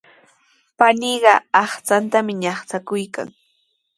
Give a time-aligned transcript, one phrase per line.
[0.77, 3.29] Paniiqa aqchantami ñaqchakuykan.